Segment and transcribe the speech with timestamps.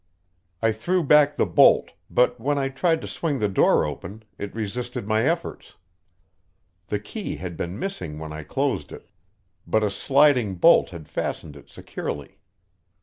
[0.63, 4.55] I threw back the bolt, but when I tried to swing the door open it
[4.55, 5.75] resisted my efforts.
[6.87, 9.11] The key had been missing when I closed it,
[9.67, 12.39] but a sliding bolt had fastened it securely.